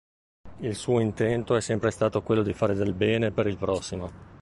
Il 0.61 0.73
suo 0.75 0.99
intento 0.99 1.55
è 1.55 1.61
sempre 1.61 1.91
stato 1.91 2.23
quello 2.23 2.41
di 2.41 2.53
fare 2.53 2.73
del 2.73 2.93
bene 2.95 3.29
per 3.29 3.45
il 3.45 3.55
prossimo. 3.55 4.39